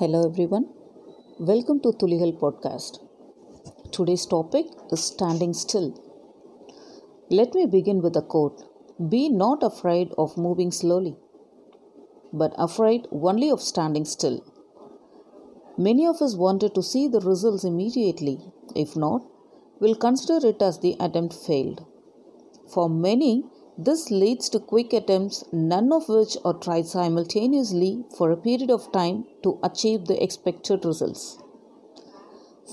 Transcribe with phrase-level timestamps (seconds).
[0.00, 0.64] Hello everyone.
[1.38, 3.00] Welcome to Tulihal podcast.
[3.92, 5.88] Today's topic is standing still.
[7.28, 8.62] Let me begin with a quote.
[9.10, 11.16] Be not afraid of moving slowly,
[12.32, 14.42] but afraid only of standing still.
[15.76, 18.38] Many of us wanted to see the results immediately.
[18.74, 19.20] If not,
[19.80, 21.84] we'll consider it as the attempt failed.
[22.72, 23.44] For many,
[23.86, 28.92] this leads to quick attempts, none of which are tried simultaneously for a period of
[28.92, 31.38] time to achieve the expected results.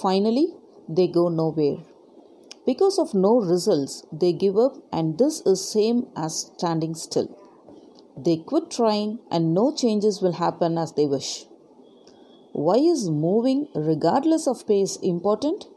[0.02, 0.47] Finally,
[0.89, 1.77] they go nowhere.
[2.66, 7.30] Because of no results, they give up and this is same as standing still.
[8.17, 11.45] They quit trying and no changes will happen as they wish.
[12.52, 15.67] Why is moving regardless of pace important?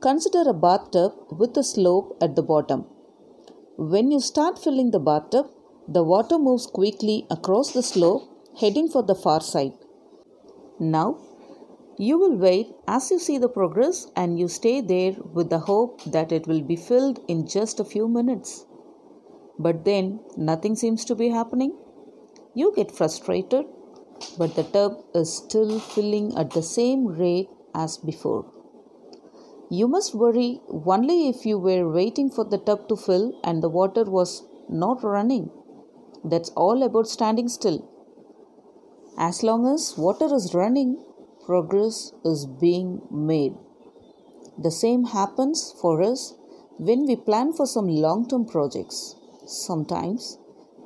[0.00, 2.84] Consider a bathtub with a slope at the bottom.
[3.82, 5.46] When you start filling the bathtub,
[5.88, 8.24] the water moves quickly across the slope,
[8.60, 9.72] heading for the far side.
[10.78, 11.16] Now,
[11.96, 16.02] you will wait as you see the progress and you stay there with the hope
[16.04, 18.66] that it will be filled in just a few minutes.
[19.58, 21.74] But then nothing seems to be happening.
[22.52, 23.64] You get frustrated,
[24.36, 28.59] but the tub is still filling at the same rate as before.
[29.72, 33.68] You must worry only if you were waiting for the tub to fill and the
[33.68, 35.48] water was not running.
[36.24, 37.88] That's all about standing still.
[39.16, 41.04] As long as water is running,
[41.46, 43.54] progress is being made.
[44.58, 46.34] The same happens for us
[46.78, 49.14] when we plan for some long-term projects.
[49.46, 50.38] Sometimes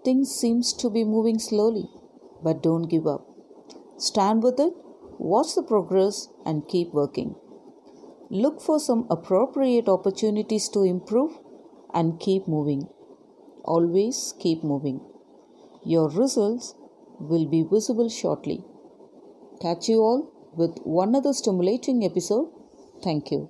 [0.04, 1.88] things seems to be moving slowly,
[2.42, 3.26] but don't give up.
[3.96, 4.74] Stand with it,
[5.18, 7.34] watch the progress and keep working.
[8.34, 11.38] Look for some appropriate opportunities to improve
[11.94, 12.88] and keep moving.
[13.64, 15.00] Always keep moving.
[15.84, 16.74] Your results
[17.20, 18.64] will be visible shortly.
[19.62, 22.50] Catch you all with one other stimulating episode.
[23.04, 23.48] Thank you.